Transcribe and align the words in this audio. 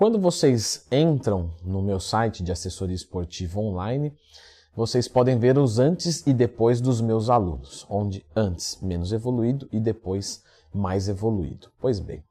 Quando 0.00 0.18
vocês 0.18 0.86
entram 0.90 1.50
no 1.62 1.82
meu 1.82 2.00
site 2.00 2.42
de 2.42 2.50
assessoria 2.50 2.96
esportiva 2.96 3.60
online, 3.60 4.16
vocês 4.74 5.06
podem 5.06 5.38
ver 5.38 5.58
os 5.58 5.78
antes 5.78 6.26
e 6.26 6.32
depois 6.32 6.80
dos 6.80 7.02
meus 7.02 7.28
alunos, 7.28 7.84
onde 7.86 8.24
antes 8.34 8.78
menos 8.80 9.12
evoluído 9.12 9.68
e 9.70 9.78
depois 9.78 10.42
mais 10.72 11.06
evoluído. 11.06 11.68
Pois 11.78 12.00
bem, 12.00 12.24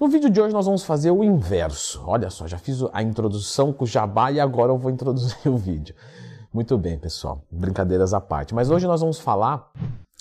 no 0.00 0.06
vídeo 0.06 0.30
de 0.30 0.40
hoje 0.40 0.54
nós 0.54 0.66
vamos 0.66 0.84
fazer 0.84 1.10
o 1.10 1.24
inverso. 1.24 2.00
Olha 2.06 2.30
só, 2.30 2.46
já 2.46 2.56
fiz 2.56 2.78
a 2.92 3.02
introdução 3.02 3.72
com 3.72 3.82
o 3.82 3.88
jabá 3.88 4.30
e 4.30 4.38
agora 4.38 4.70
eu 4.70 4.78
vou 4.78 4.88
introduzir 4.88 5.36
o 5.50 5.56
vídeo. 5.56 5.96
Muito 6.54 6.78
bem, 6.78 6.96
pessoal, 6.96 7.42
brincadeiras 7.50 8.14
à 8.14 8.20
parte. 8.20 8.54
Mas 8.54 8.70
hoje 8.70 8.86
nós 8.86 9.00
vamos 9.00 9.18
falar 9.18 9.72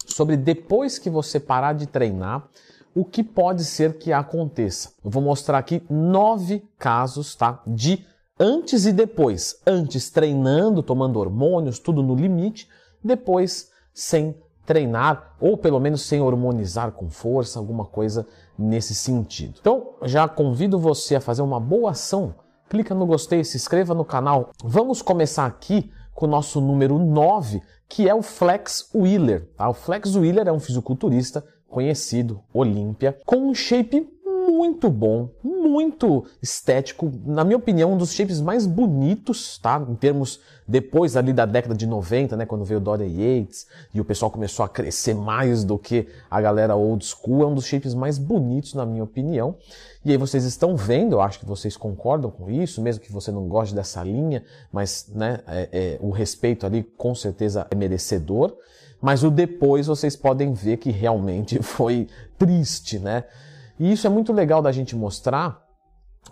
sobre 0.07 0.36
depois 0.36 0.98
que 0.98 1.11
você 1.11 1.39
parar 1.39 1.73
de 1.73 1.86
treinar, 1.86 2.50
o 2.96 3.05
que 3.05 3.23
pode 3.23 3.64
ser 3.66 3.98
que 3.98 4.12
aconteça. 4.12 4.94
Eu 5.04 5.10
vou 5.10 5.21
mostrar 5.21 5.57
aqui 5.57 5.84
nove 5.89 6.64
casos, 6.78 7.36
tá? 7.36 7.62
De 7.66 8.06
antes 8.39 8.86
e 8.86 8.92
depois. 8.92 9.61
Antes 9.65 10.10
treinando, 10.10 10.84
tomando 10.84 11.20
hormônios, 11.20 11.79
tudo 11.79 12.04
no 12.04 12.15
limite. 12.15 12.68
Depois 13.04 13.70
sem 13.93 14.36
treinar, 14.65 15.36
ou 15.39 15.57
pelo 15.57 15.79
menos 15.79 16.04
sem 16.04 16.21
hormonizar 16.21 16.92
com 16.92 17.10
força, 17.10 17.60
alguma 17.60 17.86
coisa 17.86 18.25
nesse 18.57 18.93
sentido. 18.93 19.56
Então, 19.60 19.96
já 20.04 20.28
convido 20.28 20.79
você 20.79 21.15
a 21.15 21.21
fazer 21.21 21.42
uma 21.42 21.60
boa 21.60 21.92
ação. 21.92 22.36
Clica 22.70 22.96
no 22.96 23.06
gostei, 23.06 23.43
se 23.43 23.57
inscreva 23.57 23.93
no 23.93 24.06
canal. 24.06 24.51
Vamos 24.64 25.01
começar 25.01 25.46
aqui 25.46 25.92
com 26.14 26.26
o 26.26 26.29
nosso 26.29 26.62
número 26.62 26.98
9, 26.98 27.62
que 27.89 28.07
é 28.07 28.15
o 28.15 28.21
Flex 28.21 28.89
Wheeler. 28.93 29.50
Tá? 29.57 29.68
O 29.68 29.73
Flex 29.73 30.15
Wheeler 30.15 30.48
é 30.48 30.51
um 30.51 30.60
fisiculturista 30.60 31.43
conhecido, 31.71 32.42
Olímpia, 32.53 33.17
com 33.25 33.38
um 33.50 33.56
shape 33.56 34.08
muito 34.48 34.89
bom, 34.89 35.30
muito 35.44 36.25
estético, 36.42 37.12
na 37.25 37.44
minha 37.44 37.58
opinião, 37.58 37.94
um 37.94 37.98
dos 37.98 38.14
shapes 38.14 38.42
mais 38.42 38.66
bonitos, 38.66 39.58
tá? 39.58 39.84
Em 39.88 39.95
termos 39.95 40.39
depois 40.68 41.18
ali 41.18 41.34
da 41.34 41.45
década 41.45 41.76
de 41.76 41.86
90, 41.86 42.36
né, 42.38 42.45
quando 42.45 42.64
veio 42.64 42.80
Dorian 42.80 43.08
Yates 43.08 43.68
e 43.94 44.00
o 44.00 44.06
pessoal 44.06 44.32
começou 44.32 44.64
a 44.64 44.70
crescer 44.70 45.14
mais 45.14 45.64
do 45.64 45.78
que 45.78 46.08
a 46.30 46.40
galera 46.40 46.76
old 46.76 47.06
school, 47.06 47.44
é 47.44 47.45
um 47.45 47.54
dos 47.54 47.66
shapes 47.66 47.94
mais 47.94 48.17
bonitos 48.17 48.73
na 48.73 48.86
minha 48.86 49.04
opinião. 49.04 49.56
E 50.04 50.12
aí 50.12 50.17
vocês 50.17 50.44
estão 50.45 50.76
vendo, 50.76 51.14
eu 51.14 51.22
acho 51.22 51.40
que 51.40 51.45
vocês 51.45 51.78
concordam 51.78 52.32
com 52.32 52.50
isso, 52.50 52.82
mesmo 52.82 53.04
que 53.04 53.12
você 53.12 53.32
não 53.32 53.48
goste 53.48 53.76
dessa 53.76 54.04
linha, 54.04 54.44
mas 54.72 55.08
né, 55.14 55.42
é, 55.48 55.70
é, 55.72 55.98
o 56.02 56.10
respeito 56.10 56.66
ali 56.66 56.84
com 56.84 57.14
certeza 57.14 57.67
é 57.70 57.76
merecedor. 57.76 58.56
Mas 59.02 59.24
o 59.24 59.32
depois 59.32 59.88
vocês 59.88 60.16
podem 60.16 60.54
ver 60.54 60.78
que 60.78 60.92
realmente 60.92 61.62
foi 61.64 62.08
triste, 62.38 63.00
né? 63.00 63.24
E 63.80 63.92
isso 63.92 64.06
é 64.06 64.10
muito 64.10 64.32
legal 64.32 64.62
da 64.62 64.72
gente 64.72 64.96
mostrar, 64.96 65.66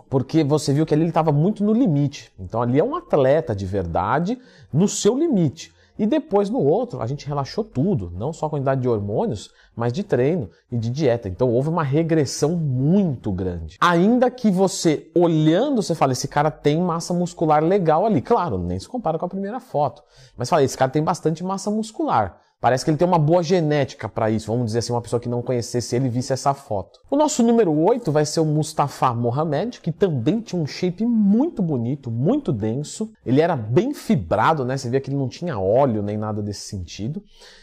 porque 0.08 0.44
você 0.44 0.72
viu 0.72 0.86
que 0.86 0.94
ali 0.94 1.02
ele 1.02 1.10
estava 1.10 1.32
muito 1.32 1.64
no 1.64 1.72
limite. 1.72 2.32
Então 2.38 2.62
ali 2.62 2.78
é 2.78 2.84
um 2.84 2.94
atleta 2.94 3.56
de 3.56 3.66
verdade 3.66 4.38
no 4.72 4.86
seu 4.86 5.18
limite. 5.18 5.72
E 5.98 6.06
depois 6.06 6.48
no 6.48 6.60
outro, 6.60 7.02
a 7.02 7.06
gente 7.06 7.26
relaxou 7.26 7.62
tudo, 7.62 8.10
não 8.16 8.32
só 8.32 8.46
a 8.46 8.50
quantidade 8.50 8.80
de 8.80 8.88
hormônios, 8.88 9.50
mas 9.80 9.94
de 9.94 10.04
treino 10.04 10.50
e 10.70 10.76
de 10.76 10.90
dieta. 10.90 11.26
Então 11.26 11.48
houve 11.50 11.70
uma 11.70 11.82
regressão 11.82 12.50
muito 12.50 13.32
grande. 13.32 13.78
Ainda 13.80 14.30
que 14.30 14.50
você, 14.50 15.10
olhando, 15.16 15.82
você 15.82 15.94
fala, 15.94 16.12
esse 16.12 16.28
cara 16.28 16.50
tem 16.50 16.78
massa 16.78 17.14
muscular 17.14 17.64
legal 17.64 18.04
ali. 18.04 18.20
Claro, 18.20 18.58
nem 18.58 18.78
se 18.78 18.86
compara 18.86 19.18
com 19.18 19.24
a 19.24 19.28
primeira 19.28 19.58
foto. 19.58 20.02
Mas 20.36 20.50
fala, 20.50 20.62
esse 20.62 20.76
cara 20.76 20.90
tem 20.90 21.02
bastante 21.02 21.42
massa 21.42 21.70
muscular. 21.70 22.38
Parece 22.60 22.84
que 22.84 22.90
ele 22.90 22.98
tem 22.98 23.08
uma 23.08 23.18
boa 23.18 23.42
genética 23.42 24.06
para 24.06 24.30
isso, 24.30 24.48
vamos 24.48 24.66
dizer 24.66 24.80
assim, 24.80 24.92
uma 24.92 25.00
pessoa 25.00 25.18
que 25.18 25.30
não 25.30 25.40
conhecesse 25.40 25.96
ele 25.96 26.10
visse 26.10 26.30
essa 26.30 26.52
foto. 26.52 27.00
O 27.10 27.16
nosso 27.16 27.42
número 27.42 27.72
8 27.72 28.12
vai 28.12 28.26
ser 28.26 28.40
o 28.40 28.44
Mustafa 28.44 29.14
Mohamed, 29.14 29.80
que 29.80 29.90
também 29.90 30.42
tinha 30.42 30.60
um 30.60 30.66
shape 30.66 31.06
muito 31.06 31.62
bonito, 31.62 32.10
muito 32.10 32.52
denso. 32.52 33.10
Ele 33.24 33.40
era 33.40 33.56
bem 33.56 33.94
fibrado, 33.94 34.62
né? 34.62 34.76
Você 34.76 34.90
via 34.90 35.00
que 35.00 35.08
ele 35.08 35.16
não 35.16 35.26
tinha 35.26 35.58
óleo 35.58 36.02
nem 36.02 36.18
nada 36.18 36.42
desse 36.42 36.68
sentido. 36.68 37.22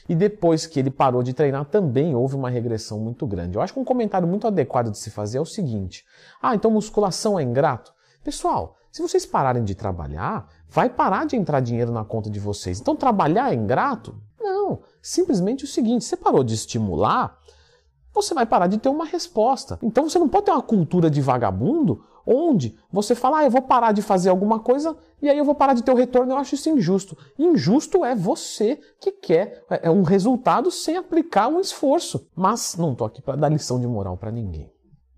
E 0.10 0.16
depois 0.16 0.66
que 0.66 0.80
ele 0.80 0.90
parou 0.90 1.22
de 1.22 1.32
treinar, 1.32 1.66
também 1.66 2.07
houve 2.16 2.36
uma 2.36 2.50
regressão 2.50 3.00
muito 3.00 3.26
grande. 3.26 3.58
Eu 3.58 3.62
acho 3.62 3.74
que 3.74 3.80
um 3.80 3.86
comentário 3.86 4.28
muito 4.28 4.48
adequado 4.48 4.92
de 4.92 4.98
se 4.98 5.10
fazer 5.10 5.38
é 5.38 5.42
o 5.42 5.46
seguinte: 5.46 6.06
ah, 6.42 6.56
então 6.56 6.72
musculação 6.72 7.40
é 7.40 7.44
ingrato? 7.44 7.94
Pessoal, 8.24 8.76
se 8.92 9.02
vocês 9.02 9.26
pararem 9.26 9.64
de 9.64 9.76
trabalhar, 9.76 10.48
vai 10.70 10.90
parar 10.90 11.26
de 11.26 11.36
entrar 11.36 11.60
dinheiro 11.60 11.92
na 11.92 12.04
conta 12.04 12.30
de 12.30 12.40
vocês. 12.40 12.80
Então 12.80 12.96
trabalhar 12.96 13.52
é 13.52 13.56
ingrato? 13.56 14.20
Não, 14.40 14.82
simplesmente 15.02 15.64
o 15.64 15.68
seguinte: 15.68 16.06
você 16.06 16.18
parou 16.18 16.44
de 16.44 16.54
estimular, 16.54 17.38
você 18.14 18.34
vai 18.34 18.46
parar 18.46 18.68
de 18.68 18.78
ter 18.78 18.90
uma 18.90 19.06
resposta. 19.06 19.78
Então 19.82 20.10
você 20.10 20.18
não 20.18 20.28
pode 20.28 20.46
ter 20.46 20.52
uma 20.52 20.62
cultura 20.62 21.10
de 21.10 21.22
vagabundo 21.22 22.04
onde 22.28 22.78
você 22.92 23.16
fala, 23.16 23.40
ah, 23.40 23.44
eu 23.46 23.50
vou 23.50 23.62
parar 23.62 23.94
de 23.94 24.02
fazer 24.02 24.30
alguma 24.30 24.60
coisa 24.60 24.98
e 25.22 25.30
aí 25.30 25.38
eu 25.38 25.46
vou 25.46 25.56
parar 25.56 25.74
de 25.74 25.82
ter 25.82 25.92
o 25.92 25.96
retorno. 25.96 26.34
Eu 26.34 26.38
acho 26.38 26.56
isso 26.56 26.70
injusto. 26.70 27.18
Injusto 27.40 28.04
é 28.04 28.14
você 28.14 28.80
que 29.00 29.12
quer 29.12 29.64
é, 29.70 29.88
é 29.88 29.90
um 29.90 30.04
resultado 30.04 30.70
sem 30.70 30.98
aplicar 30.98 31.48
um 31.48 31.60
esforço. 31.60 32.28
Mas 32.36 32.76
não 32.76 32.92
estou 32.92 33.08
aqui 33.08 33.22
para 33.22 33.38
dar 33.38 33.50
lição 33.50 33.80
de 33.80 33.88
moral 33.88 34.18
para 34.18 34.32
ninguém. 34.32 34.70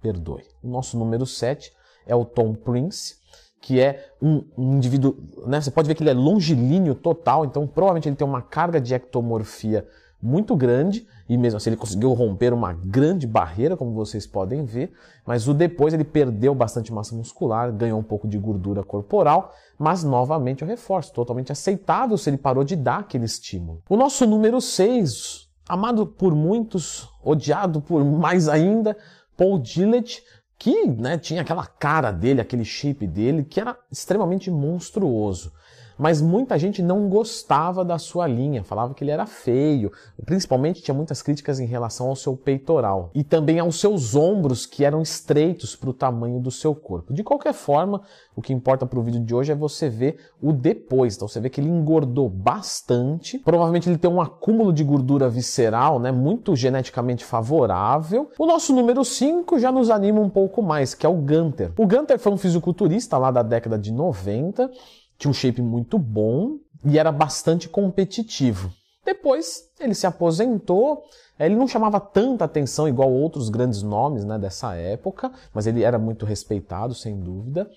Perdoe. 0.01 0.43
O 0.63 0.69
nosso 0.69 0.97
número 0.97 1.25
7 1.25 1.73
é 2.05 2.15
o 2.15 2.23
Tom 2.23 2.53
Prince 2.53 3.19
que 3.61 3.79
é 3.79 4.13
um, 4.21 4.43
um 4.57 4.77
indivíduo, 4.77 5.17
né, 5.45 5.59
você 5.59 5.69
pode 5.69 5.87
ver 5.87 5.95
que 5.95 6.01
ele 6.01 6.09
é 6.09 6.13
longilíneo 6.13 6.95
total, 6.95 7.43
então 7.43 7.67
provavelmente 7.67 8.07
ele 8.07 8.15
tem 8.15 8.25
uma 8.25 8.41
carga 8.41 8.79
de 8.79 8.93
ectomorfia 8.93 9.85
muito 10.21 10.55
grande, 10.55 11.07
e 11.27 11.37
mesmo 11.37 11.57
assim 11.57 11.69
ele 11.69 11.77
conseguiu 11.77 12.11
romper 12.13 12.53
uma 12.53 12.73
grande 12.73 13.25
barreira, 13.25 13.77
como 13.77 13.93
vocês 13.93 14.27
podem 14.27 14.65
ver, 14.65 14.91
mas 15.25 15.47
o 15.47 15.53
depois 15.53 15.93
ele 15.93 16.03
perdeu 16.03 16.53
bastante 16.53 16.91
massa 16.91 17.15
muscular, 17.15 17.71
ganhou 17.71 17.99
um 17.99 18.03
pouco 18.03 18.27
de 18.27 18.37
gordura 18.37 18.83
corporal, 18.83 19.53
mas 19.77 20.03
novamente 20.03 20.61
eu 20.61 20.67
reforço, 20.67 21.13
totalmente 21.13 21.51
aceitável 21.51 22.17
se 22.17 22.29
ele 22.29 22.37
parou 22.37 22.63
de 22.63 22.75
dar 22.75 22.99
aquele 22.99 23.25
estímulo. 23.25 23.81
O 23.89 23.95
nosso 23.95 24.25
número 24.25 24.59
6, 24.59 25.47
amado 25.67 26.05
por 26.05 26.35
muitos, 26.35 27.07
odiado 27.23 27.79
por 27.79 28.03
mais 28.03 28.49
ainda, 28.49 28.97
Paul 29.37 29.63
Gillett, 29.63 30.21
que 30.57 30.85
né, 30.85 31.17
tinha 31.17 31.41
aquela 31.41 31.65
cara 31.65 32.11
dele, 32.11 32.41
aquele 32.41 32.65
shape 32.65 33.07
dele, 33.07 33.45
que 33.45 33.61
era 33.61 33.77
extremamente 33.89 34.51
monstruoso 34.51 35.53
mas 35.99 36.21
muita 36.21 36.57
gente 36.57 36.81
não 36.81 37.09
gostava 37.09 37.83
da 37.83 37.97
sua 37.97 38.25
linha, 38.25 38.63
falava 38.63 38.93
que 38.93 39.03
ele 39.03 39.11
era 39.11 39.25
feio, 39.25 39.91
principalmente 40.25 40.81
tinha 40.81 40.95
muitas 40.95 41.21
críticas 41.21 41.59
em 41.59 41.65
relação 41.65 42.07
ao 42.07 42.15
seu 42.15 42.37
peitoral 42.37 43.11
e 43.13 43.21
também 43.21 43.59
aos 43.59 43.79
seus 43.79 44.15
ombros 44.15 44.65
que 44.65 44.85
eram 44.85 45.01
estreitos 45.01 45.75
para 45.75 45.89
o 45.89 45.93
tamanho 45.93 46.39
do 46.39 46.49
seu 46.49 46.73
corpo. 46.73 47.13
De 47.13 47.21
qualquer 47.21 47.53
forma, 47.53 48.01
o 48.33 48.41
que 48.41 48.53
importa 48.53 48.85
para 48.85 48.97
o 48.97 49.03
vídeo 49.03 49.19
de 49.19 49.35
hoje 49.35 49.51
é 49.51 49.55
você 49.55 49.89
ver 49.89 50.17
o 50.41 50.53
depois. 50.53 51.17
Então 51.17 51.27
você 51.27 51.41
vê 51.41 51.49
que 51.49 51.59
ele 51.59 51.69
engordou 51.69 52.29
bastante, 52.29 53.37
provavelmente 53.39 53.89
ele 53.89 53.97
tem 53.97 54.09
um 54.09 54.21
acúmulo 54.21 54.71
de 54.71 54.85
gordura 54.85 55.27
visceral, 55.27 55.99
né, 55.99 56.11
muito 56.11 56.55
geneticamente 56.55 57.25
favorável. 57.25 58.29
O 58.39 58.45
nosso 58.45 58.73
número 58.73 59.03
5 59.03 59.59
já 59.59 59.69
nos 59.69 59.89
anima 59.89 60.21
um 60.21 60.29
pouco 60.29 60.61
mais, 60.61 60.93
que 60.93 61.05
é 61.05 61.09
o 61.09 61.15
Gunter. 61.15 61.73
O 61.77 61.85
Gunter 61.85 62.17
foi 62.17 62.31
um 62.31 62.37
fisiculturista 62.37 63.17
lá 63.17 63.31
da 63.31 63.43
década 63.43 63.77
de 63.77 63.91
90 63.91 64.71
tinha 65.19 65.29
um 65.29 65.33
shape 65.33 65.61
muito 65.61 65.99
bom 65.99 66.57
e 66.83 66.97
era 66.97 67.11
bastante 67.11 67.67
competitivo. 67.69 68.71
Depois 69.05 69.69
ele 69.79 69.93
se 69.93 70.07
aposentou, 70.07 71.03
ele 71.37 71.55
não 71.55 71.67
chamava 71.67 71.99
tanta 71.99 72.45
atenção 72.45 72.87
igual 72.87 73.11
outros 73.11 73.49
grandes 73.49 73.83
nomes 73.83 74.23
né, 74.23 74.39
dessa 74.39 74.75
época, 74.75 75.31
mas 75.53 75.67
ele 75.67 75.83
era 75.83 75.99
muito 75.99 76.25
respeitado, 76.25 76.95
sem 76.95 77.19
dúvida. 77.19 77.69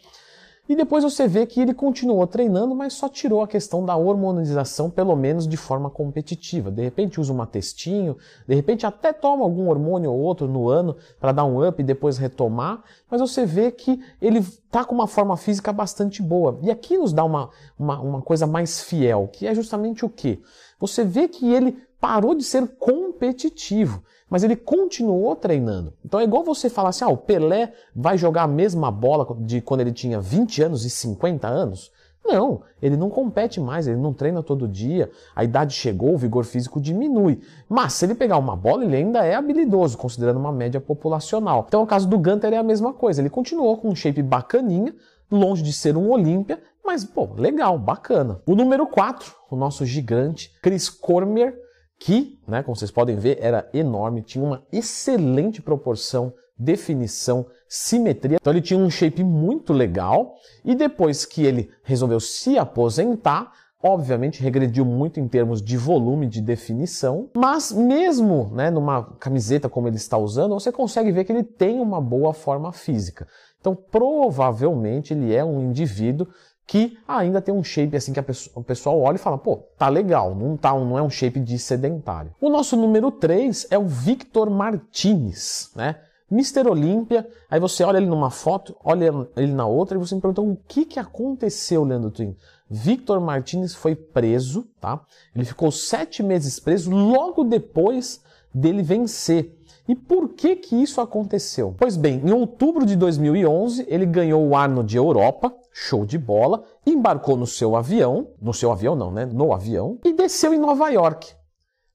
E 0.69 0.77
depois 0.77 1.03
você 1.03 1.27
vê 1.27 1.45
que 1.45 1.61
ele 1.61 1.75
continuou 1.75 2.25
treinando, 2.25 2.73
mas 2.73 2.93
só 2.93 3.09
tirou 3.09 3.43
a 3.43 3.49
questão 3.49 3.85
da 3.85 3.97
hormonização, 3.97 4.89
pelo 4.89 5.17
menos 5.17 5.47
de 5.47 5.57
forma 5.57 5.91
competitiva. 5.91 6.71
De 6.71 6.81
repente 6.81 7.21
usa 7.21 7.33
um 7.33 7.45
testinho, 7.45 8.17
de 8.47 8.55
repente 8.55 8.87
até 8.87 9.13
toma 9.13 9.43
algum 9.43 9.69
hormônio 9.69 10.13
ou 10.13 10.21
outro 10.21 10.47
no 10.47 10.69
ano 10.69 10.97
para 11.21 11.33
dar 11.33 11.45
um 11.45 11.67
up 11.67 11.83
e 11.83 11.85
depois 11.85 12.17
retomar, 12.17 12.83
mas 13.11 13.21
você 13.21 13.45
vê 13.45 13.73
que 13.73 14.01
ele 14.21 14.39
está 14.39 14.85
com 14.85 14.95
uma 14.95 15.09
forma 15.09 15.37
física 15.37 15.73
bastante 15.73 16.23
boa. 16.23 16.59
E 16.63 16.71
aqui 16.71 16.97
nos 16.97 17.13
dá 17.13 17.25
uma, 17.25 17.51
uma, 17.77 18.01
uma 18.01 18.23
coisa 18.23 18.47
mais 18.47 18.81
fiel, 18.81 19.29
que 19.33 19.49
é 19.49 19.55
justamente 19.55 20.05
o 20.05 20.09
que? 20.09 20.41
Você 20.79 21.05
vê 21.05 21.27
que 21.27 21.53
ele 21.53 21.77
parou 22.03 22.35
de 22.35 22.43
ser 22.43 22.67
competitivo, 22.81 24.03
mas 24.29 24.43
ele 24.43 24.57
continuou 24.57 25.37
treinando. 25.37 25.95
Então 26.05 26.19
é 26.19 26.25
igual 26.25 26.43
você 26.43 26.69
falar 26.69 26.89
assim: 26.89 27.05
ah, 27.05 27.09
o 27.09 27.17
Pelé 27.17 27.73
vai 27.95 28.19
jogar 28.19 28.43
a 28.43 28.49
mesma 28.49 28.91
bola 28.91 29.25
de 29.39 29.61
quando 29.61 29.83
ele 29.83 29.93
tinha 29.93 30.21
20 30.21 30.65
anos 30.65 30.85
e 30.85 30.91
50 30.91 31.47
anos? 31.47 31.93
Não, 32.25 32.63
ele 32.81 32.97
não 32.97 33.09
compete 33.09 33.61
mais, 33.61 33.87
ele 33.87 33.97
não 33.97 34.13
treina 34.13 34.43
todo 34.43 34.67
dia, 34.67 35.11
a 35.35 35.45
idade 35.45 35.75
chegou, 35.75 36.15
o 36.15 36.19
vigor 36.19 36.45
físico 36.45 36.81
diminui. 36.81 37.41
Mas 37.69 37.93
se 37.93 38.05
ele 38.05 38.15
pegar 38.17 38.37
uma 38.37 38.57
bola, 38.57 38.85
ele 38.85 38.97
ainda 38.97 39.25
é 39.25 39.35
habilidoso, 39.35 39.97
considerando 39.97 40.39
uma 40.39 40.53
média 40.53 40.81
populacional. 40.81 41.65
Então 41.69 41.83
o 41.83 41.87
caso 41.87 42.09
do 42.09 42.19
Gunter 42.19 42.53
é 42.53 42.59
a 42.59 42.63
mesma 42.65 42.93
coisa, 42.93 43.21
ele 43.21 43.31
continuou 43.31 43.77
com 43.77 43.89
um 43.89 43.95
shape 43.95 44.23
bacaninha, 44.23 44.95
longe 45.31 45.63
de 45.63 45.73
ser 45.73 45.97
um 45.97 46.11
Olímpia, 46.11 46.61
mas 46.85 47.05
pô, 47.05 47.29
legal, 47.37 47.79
bacana. 47.79 48.41
O 48.47 48.55
número 48.57 48.87
4, 48.87 49.35
o 49.51 49.57
nosso 49.57 49.85
gigante, 49.85 50.53
Chris 50.63 50.89
Cormier, 50.89 51.57
que, 52.05 52.37
né, 52.49 52.65
como 52.65 52.75
vocês 52.75 52.91
podem 52.91 53.15
ver, 53.15 53.39
era 53.41 53.69
enorme, 53.73 54.23
tinha 54.23 54.45
uma 54.45 54.67
excelente 54.73 55.63
proporção, 55.63 56.35
definição, 56.59 57.47
simetria. 57.69 58.39
Então 58.41 58.53
ele 58.53 58.61
tinha 58.61 58.79
um 58.79 58.91
shape 58.91 59.23
muito 59.23 59.73
legal 59.73 60.35
e 60.65 60.75
depois 60.75 61.25
que 61.25 61.45
ele 61.45 61.71
resolveu 61.85 62.19
se 62.19 62.59
aposentar, 62.59 63.53
obviamente 63.81 64.43
regrediu 64.43 64.85
muito 64.85 65.21
em 65.21 65.29
termos 65.29 65.63
de 65.63 65.77
volume 65.77 66.27
de 66.27 66.41
definição, 66.41 67.31
mas 67.37 67.71
mesmo 67.71 68.51
né, 68.53 68.69
numa 68.69 69.05
camiseta 69.21 69.69
como 69.69 69.87
ele 69.87 69.97
está 69.97 70.19
usando, 70.19 70.55
você 70.55 70.73
consegue 70.73 71.13
ver 71.13 71.23
que 71.23 71.31
ele 71.31 71.45
tem 71.45 71.79
uma 71.79 72.01
boa 72.01 72.35
forma 72.35 72.73
física. 72.73 73.29
Então 73.61 73.77
provavelmente 73.77 75.15
ele 75.15 75.33
é 75.33 75.45
um 75.45 75.63
indivíduo 75.63 76.27
que 76.67 76.97
ainda 77.07 77.41
tem 77.41 77.55
um 77.55 77.63
shape 77.63 77.97
assim 77.97 78.13
que 78.13 78.23
pessoa, 78.23 78.53
o 78.57 78.65
pessoal 78.65 79.01
olha 79.01 79.17
e 79.17 79.19
fala, 79.19 79.37
pô, 79.37 79.57
tá 79.77 79.89
legal, 79.89 80.35
não, 80.35 80.57
tá, 80.57 80.73
não 80.73 80.99
é 80.99 81.03
um 81.03 81.11
shape 81.11 81.41
de 81.41 81.59
sedentário. 81.59 82.35
O 82.41 82.49
nosso 82.49 82.77
número 82.77 83.11
3 83.11 83.67
é 83.71 83.79
o 83.79 83.87
Victor 83.87 84.49
Martinez, 84.49 85.71
né? 85.75 85.97
Mr. 86.31 86.67
Olímpia, 86.67 87.29
aí 87.51 87.61
você 87.61 87.85
olha 87.85 87.99
ele 87.99 88.07
numa 88.07 88.31
foto, 88.31 88.75
olha 88.83 89.13
ele 89.37 89.53
na 89.53 89.67
outra 89.67 89.99
e 89.99 90.01
você 90.01 90.15
me 90.15 90.21
pergunta 90.21 90.41
o 90.41 90.57
que, 90.67 90.87
que 90.87 90.99
aconteceu, 90.99 91.85
Leandro 91.85 92.11
Twin? 92.11 92.35
Victor 92.71 93.21
Martinez 93.21 93.75
foi 93.75 93.95
preso, 93.95 94.67
tá? 94.81 94.99
Ele 95.37 95.45
ficou 95.45 95.71
sete 95.71 96.23
meses 96.23 96.59
preso 96.59 96.91
logo 96.91 97.45
depois 97.45 98.23
dele 98.55 98.83
vencer. 98.83 99.55
E 99.89 99.95
por 99.95 100.31
que 100.31 100.57
que 100.57 100.77
isso 100.77 101.01
aconteceu? 101.01 101.75
Pois 101.77 101.97
bem, 101.97 102.23
em 102.25 102.33
outubro 102.33 102.87
de 102.87 102.95
2011 102.95 103.85
ele 103.89 104.07
ganhou 104.07 104.47
o 104.47 104.55
Arnold 104.55 104.97
Europa, 104.97 105.55
show 105.73 106.07
de 106.07 106.17
bola, 106.17 106.63
embarcou 106.87 107.37
no 107.37 107.47
seu 107.47 107.75
avião, 107.75 108.29
no 108.41 108.55
seu 108.55 108.71
avião 108.71 108.95
não, 108.95 109.11
né? 109.11 109.27
No 109.27 109.53
avião 109.53 109.99
e 110.05 110.13
desceu 110.13 110.55
em 110.55 110.59
Nova 110.59 110.89
York. 110.91 111.35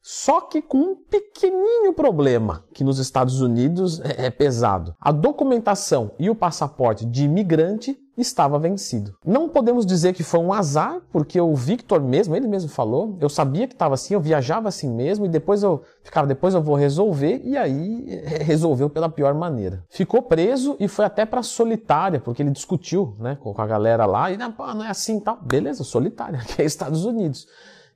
Só 0.02 0.40
que 0.42 0.62
com 0.62 0.78
um 0.78 0.96
pequenininho 0.96 1.92
problema, 1.94 2.64
que 2.74 2.84
nos 2.84 2.98
Estados 2.98 3.42
Unidos 3.42 4.00
é, 4.00 4.28
é 4.28 4.30
pesado. 4.30 4.96
A 5.02 5.12
documentação 5.12 6.12
e 6.18 6.30
o 6.30 6.36
passaporte 6.36 7.06
de 7.06 7.26
imigrante 7.26 7.98
estava 8.22 8.58
vencido. 8.58 9.16
Não 9.26 9.48
podemos 9.48 9.86
dizer 9.86 10.14
que 10.14 10.24
foi 10.24 10.40
um 10.40 10.52
azar, 10.52 11.02
porque 11.12 11.40
o 11.40 11.54
Victor 11.56 12.02
mesmo, 12.02 12.36
ele 12.36 12.48
mesmo 12.48 12.70
falou, 12.70 13.18
eu 13.22 13.30
sabia 13.30 13.68
que 13.68 13.74
estava 13.74 13.94
assim, 13.94 14.14
eu 14.14 14.20
viajava 14.20 14.68
assim 14.68 14.90
mesmo 14.90 15.26
e 15.26 15.30
depois 15.30 15.64
eu 15.64 15.84
ficava, 16.04 16.26
depois 16.26 16.54
eu 16.54 16.62
vou 16.62 16.76
resolver 16.76 17.42
e 17.44 17.58
aí 17.58 18.06
resolveu 18.42 18.90
pela 18.90 19.10
pior 19.10 19.34
maneira. 19.34 19.84
Ficou 19.90 20.22
preso 20.22 20.76
e 20.80 20.88
foi 20.88 21.06
até 21.06 21.26
para 21.26 21.44
solitária, 21.44 22.20
porque 22.20 22.42
ele 22.42 22.52
discutiu, 22.52 23.16
né, 23.20 23.38
com 23.42 23.54
a 23.62 23.68
galera 23.68 24.06
lá 24.06 24.32
e 24.32 24.38
não, 24.38 24.54
não 24.58 24.84
é 24.84 24.90
assim, 24.90 25.20
tal. 25.20 25.38
Beleza, 25.42 25.84
solitária, 25.84 26.40
que 26.48 26.62
é 26.62 26.66
Estados 26.66 27.06
Unidos. 27.06 27.48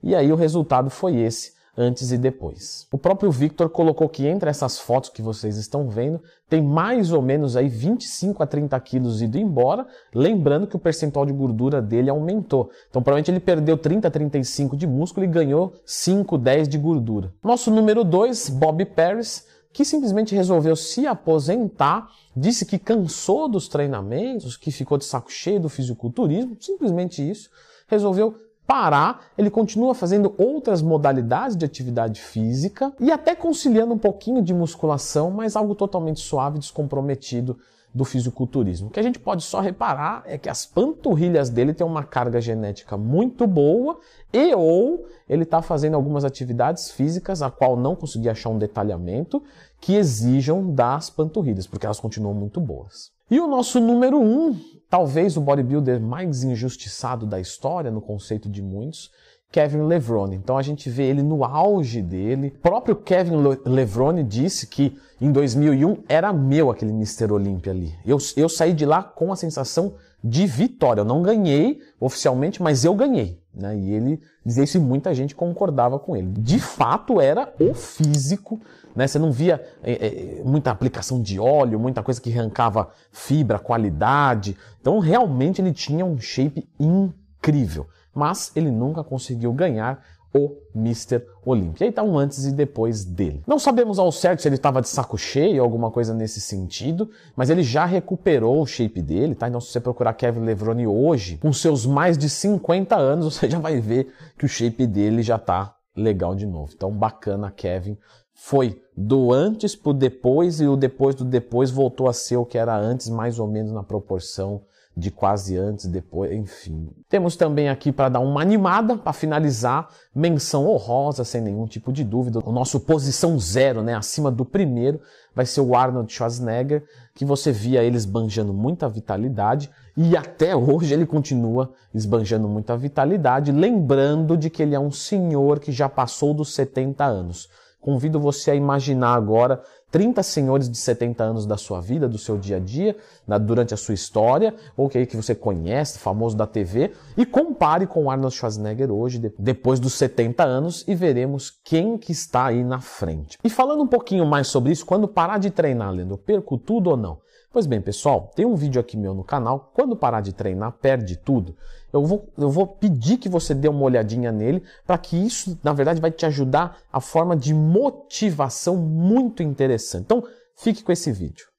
E 0.04 0.16
aí 0.16 0.32
o 0.32 0.36
resultado 0.36 0.90
foi 0.90 1.18
esse 1.18 1.61
antes 1.78 2.12
e 2.12 2.18
depois. 2.18 2.88
O 2.92 2.98
próprio 2.98 3.32
Victor 3.32 3.70
colocou 3.70 4.08
que 4.10 4.28
entre 4.28 4.50
essas 4.50 4.80
fotos 4.80 5.10
que 5.10 5.22
vocês 5.22 5.58
estão 5.58 5.90
vendo, 5.90 6.22
tem 6.50 6.62
mais 6.62 7.12
ou 7.12 7.22
menos 7.22 7.56
aí 7.56 7.70
25 7.70 8.44
a 8.44 8.48
30 8.48 8.80
quilos 8.82 9.22
ido 9.22 9.38
embora, 9.38 9.88
lembrando 10.14 10.68
que 10.68 10.76
o 10.76 10.80
percentual 10.80 11.26
de 11.26 11.32
gordura 11.32 11.82
dele 11.82 12.10
aumentou. 12.10 12.70
Então 12.90 13.02
provavelmente 13.02 13.32
ele 13.32 13.40
perdeu 13.40 13.78
30, 13.78 14.12
35 14.12 14.76
de 14.76 14.86
músculo 14.86 15.26
e 15.26 15.30
ganhou 15.30 15.74
5, 15.86 16.38
10 16.38 16.68
de 16.68 16.78
gordura. 16.78 17.34
Nosso 17.44 17.72
número 17.72 18.04
2, 18.04 18.50
Bob 18.50 18.84
Paris, 18.86 19.46
que 19.74 19.86
simplesmente 19.86 20.36
resolveu 20.36 20.76
se 20.76 21.08
aposentar, 21.08 22.10
disse 22.36 22.66
que 22.66 22.78
cansou 22.78 23.48
dos 23.48 23.68
treinamentos, 23.68 24.58
que 24.58 24.72
ficou 24.72 24.98
de 24.98 25.06
saco 25.06 25.32
cheio 25.32 25.60
do 25.60 25.70
fisiculturismo, 25.70 26.58
simplesmente 26.60 27.28
isso, 27.28 27.50
resolveu 27.88 28.36
parar, 28.72 29.26
ele 29.38 29.50
continua 29.50 29.94
fazendo 29.94 30.34
outras 30.38 30.82
modalidades 30.82 31.58
de 31.58 31.66
atividade 31.66 32.22
física 32.22 32.94
e 33.02 33.12
até 33.12 33.36
conciliando 33.36 33.94
um 33.94 33.98
pouquinho 33.98 34.42
de 34.42 34.54
musculação, 34.54 35.30
mas 35.30 35.58
algo 35.58 35.76
totalmente 35.76 36.22
suave, 36.22 36.58
descomprometido 36.58 37.60
do 37.94 38.06
fisiculturismo. 38.06 38.88
O 38.88 38.90
que 38.90 39.02
a 39.02 39.04
gente 39.04 39.20
pode 39.20 39.44
só 39.44 39.60
reparar 39.60 40.24
é 40.26 40.38
que 40.38 40.48
as 40.48 40.66
panturrilhas 40.66 41.50
dele 41.50 41.74
têm 41.74 41.86
uma 41.86 42.06
carga 42.06 42.40
genética 42.40 42.96
muito 42.96 43.46
boa 43.46 44.00
e 44.32 44.56
ou 44.56 45.06
ele 45.28 45.44
está 45.44 45.62
fazendo 45.62 45.96
algumas 45.96 46.24
atividades 46.24 46.92
físicas 46.92 47.42
a 47.42 47.52
qual 47.52 47.76
não 47.76 47.94
consegui 47.94 48.30
achar 48.30 48.48
um 48.52 48.58
detalhamento 48.58 49.44
que 49.82 49.96
exijam 49.96 50.74
das 50.74 51.10
panturrilhas, 51.10 51.68
porque 51.68 51.86
elas 51.86 52.00
continuam 52.00 52.34
muito 52.34 52.62
boas. 52.62 53.12
E 53.32 53.40
o 53.40 53.48
nosso 53.48 53.80
número 53.80 54.20
um, 54.20 54.60
talvez 54.90 55.38
o 55.38 55.42
bodybuilder 55.42 56.02
mais 56.02 56.44
injustiçado 56.44 57.26
da 57.26 57.40
história, 57.40 57.90
no 57.90 58.02
conceito 58.02 58.50
de 58.50 58.62
muitos, 58.62 59.10
Kevin 59.50 59.84
Levrone. 59.84 60.36
Então 60.36 60.58
a 60.58 60.62
gente 60.62 60.90
vê 60.90 61.04
ele 61.04 61.24
no 61.24 61.46
auge 61.46 62.02
dele. 62.02 62.54
O 62.58 62.60
próprio 62.60 62.94
Kevin 62.94 63.38
Levrone 63.66 64.22
disse 64.22 64.68
que 64.68 64.98
em 65.22 65.32
2001 65.32 66.04
era 66.10 66.34
meu 66.34 66.70
aquele 66.70 66.92
Mr. 66.92 67.32
Olympia 67.32 67.72
ali. 67.72 67.96
Eu, 68.06 68.18
eu 68.36 68.50
saí 68.50 68.74
de 68.74 68.86
lá 68.86 69.02
com 69.02 69.32
a 69.32 69.38
sensação 69.38 69.94
de 70.22 70.46
vitória. 70.46 71.00
Eu 71.00 71.06
não 71.06 71.22
ganhei 71.22 71.80
oficialmente, 72.02 72.62
mas 72.62 72.84
eu 72.84 72.94
ganhei. 72.94 73.40
Né? 73.54 73.78
E 73.78 73.94
ele 73.94 74.22
dizia 74.46 74.66
isso 74.66 74.76
e 74.76 74.82
muita 74.82 75.14
gente 75.14 75.36
concordava 75.36 75.98
com 75.98 76.18
ele. 76.18 76.34
De 76.34 76.60
fato 76.60 77.22
era 77.22 77.54
o 77.58 77.74
físico 77.74 78.60
né? 78.96 79.08
Você 79.08 79.20
não 79.20 79.32
via 79.32 79.62
é, 79.84 80.40
é, 80.40 80.44
muita 80.44 80.72
aplicação 80.72 81.22
de 81.22 81.40
óleo, 81.40 81.80
muita 81.80 82.04
coisa 82.04 82.20
que 82.20 82.32
arrancava 82.32 82.90
fibra, 83.12 83.60
qualidade. 83.60 84.58
Então 84.80 85.00
realmente 85.00 85.62
ele 85.62 85.74
tinha 85.74 86.06
um 86.06 86.20
shape 86.20 86.68
incrível, 86.80 87.88
mas 88.14 88.52
ele 88.56 88.72
nunca 88.72 89.04
conseguiu 89.04 89.54
ganhar 89.54 90.04
o 90.34 90.56
Mr. 90.74 91.22
Olympia. 91.46 91.84
E 91.84 91.86
aí 91.86 91.90
está 91.90 92.04
um 92.04 92.18
antes 92.18 92.46
e 92.46 92.52
depois 92.52 93.04
dele. 93.04 93.44
Não 93.46 93.60
sabemos 93.60 94.00
ao 94.00 94.12
certo 94.12 94.42
se 94.42 94.48
ele 94.48 94.56
estava 94.56 94.82
de 94.82 94.88
saco 94.88 95.18
cheio 95.18 95.58
ou 95.58 95.64
alguma 95.64 95.92
coisa 95.92 96.14
nesse 96.14 96.40
sentido, 96.40 97.10
mas 97.36 97.50
ele 97.50 97.64
já 97.64 97.86
recuperou 97.86 98.62
o 98.62 98.66
shape 98.66 99.02
dele, 99.02 99.36
tá? 99.36 99.48
Então 99.48 99.60
se 99.60 99.72
você 99.72 99.80
procurar 99.80 100.14
Kevin 100.14 100.42
Levrone 100.42 100.88
hoje, 100.88 101.38
com 101.38 101.52
seus 101.52 101.86
mais 101.86 102.18
de 102.18 102.30
50 102.30 102.96
anos, 102.96 103.36
você 103.36 103.50
já 103.50 103.60
vai 103.60 103.80
ver 103.80 104.14
que 104.38 104.46
o 104.46 104.50
shape 104.50 104.88
dele 104.88 105.22
já 105.22 105.36
está 105.36 105.76
legal 105.96 106.34
de 106.34 106.46
novo. 106.46 106.72
Então 106.74 106.92
bacana, 106.92 107.52
Kevin 107.52 107.98
foi 108.44 108.82
do 108.98 109.32
antes 109.32 109.76
para 109.76 109.92
o 109.92 109.94
depois 109.94 110.60
e 110.60 110.66
o 110.66 110.76
depois 110.76 111.14
do 111.14 111.24
depois 111.24 111.70
voltou 111.70 112.10
a 112.10 112.14
ser 112.14 112.38
o 112.38 112.46
que 112.46 112.58
era 112.58 112.76
antes, 112.76 113.08
mais 113.08 113.38
ou 113.38 113.46
menos 113.48 113.72
na 113.72 113.84
proporção 113.84 114.64
de 114.98 115.12
quase 115.12 115.56
antes, 115.56 115.86
depois, 115.86 116.32
enfim. 116.32 116.90
Temos 117.08 117.36
também 117.36 117.70
aqui 117.70 117.92
para 117.92 118.10
dar 118.10 118.20
uma 118.20 118.42
animada, 118.42 118.98
para 118.98 119.14
finalizar, 119.14 119.90
menção 120.14 120.68
honrosa, 120.68 121.24
sem 121.24 121.40
nenhum 121.40 121.68
tipo 121.68 121.94
de 121.94 122.04
dúvida. 122.04 122.40
O 122.44 122.52
nosso 122.52 122.80
posição 122.80 123.40
zero, 123.40 123.84
né, 123.84 123.94
acima 123.94 124.32
do 124.32 124.44
primeiro, 124.44 125.00
vai 125.36 125.46
ser 125.46 125.62
o 125.62 125.76
Arnold 125.76 126.12
Schwarzenegger, 126.12 126.84
que 127.14 127.24
você 127.24 127.52
via 127.52 127.84
ele 127.84 127.96
esbanjando 127.96 128.52
muita 128.52 128.90
vitalidade 128.90 129.70
e 129.96 130.18
até 130.18 130.56
hoje 130.56 130.94
ele 130.96 131.06
continua 131.06 131.72
esbanjando 131.94 132.50
muita 132.50 132.76
vitalidade, 132.76 133.52
lembrando 133.52 134.36
de 134.36 134.50
que 134.50 134.64
ele 134.64 134.74
é 134.74 134.80
um 134.80 134.92
senhor 134.92 135.60
que 135.60 135.72
já 135.72 135.88
passou 135.88 136.34
dos 136.34 136.56
70 136.56 137.06
anos. 137.06 137.48
Convido 137.82 138.20
você 138.20 138.52
a 138.52 138.56
imaginar 138.56 139.16
agora 139.16 139.64
30 139.90 140.22
senhores 140.22 140.70
de 140.70 140.78
70 140.78 141.24
anos 141.24 141.46
da 141.48 141.58
sua 141.58 141.82
vida, 141.82 142.08
do 142.08 142.18
seu 142.18 142.38
dia 142.38 142.58
a 142.58 142.60
dia, 142.60 142.96
na, 143.28 143.40
durante 143.40 143.74
a 143.74 143.78
sua 143.78 143.96
história, 143.96 144.56
ou 144.78 144.88
que, 144.88 145.06
que 145.06 145.18
você 145.18 145.34
conhece, 145.34 145.98
famoso 145.98 146.38
da 146.38 146.46
TV, 146.46 146.94
e 147.18 147.26
compare 147.26 147.88
com 147.88 148.10
Arnold 148.10 148.36
Schwarzenegger 148.36 148.92
hoje, 148.92 149.18
de, 149.18 149.34
depois 149.38 149.80
dos 149.80 149.94
70 149.96 150.44
anos, 150.44 150.86
e 150.88 150.94
veremos 150.94 151.52
quem 151.64 151.98
que 151.98 152.12
está 152.12 152.46
aí 152.46 152.64
na 152.64 152.80
frente. 152.80 153.38
E 153.44 153.50
falando 153.50 153.82
um 153.82 153.88
pouquinho 153.88 154.26
mais 154.26 154.48
sobre 154.48 154.72
isso, 154.72 154.86
quando 154.86 155.08
parar 155.08 155.40
de 155.40 155.50
treinar, 155.50 155.92
Lendo, 155.92 156.14
eu 156.14 156.18
perco 156.20 156.58
tudo 156.58 156.92
ou 156.92 156.98
não? 156.98 157.20
Pois 157.54 157.68
bem, 157.68 157.82
pessoal, 157.82 158.32
tem 158.34 158.46
um 158.46 158.56
vídeo 158.56 158.80
aqui 158.80 158.96
meu 158.96 159.14
no 159.14 159.26
canal. 159.26 159.72
Quando 159.74 159.94
parar 159.94 160.22
de 160.22 160.32
treinar, 160.32 160.72
perde 160.72 161.18
tudo. 161.18 161.54
Eu 161.92 162.06
vou, 162.06 162.32
eu 162.38 162.50
vou 162.50 162.66
pedir 162.66 163.18
que 163.18 163.28
você 163.28 163.54
dê 163.54 163.68
uma 163.68 163.84
olhadinha 163.84 164.32
nele 164.32 164.64
para 164.88 164.98
que 164.98 165.18
isso, 165.18 165.60
na 165.62 165.74
verdade, 165.74 166.00
vai 166.00 166.12
te 166.12 166.26
ajudar 166.26 166.78
a 166.94 167.02
forma 167.02 167.36
de 167.36 167.54
motivação 167.54 168.78
muito 168.78 169.44
interessante. 169.44 170.04
Então, 170.04 170.24
fique 170.56 170.82
com 170.82 170.94
esse 170.94 171.12
vídeo. 171.12 171.52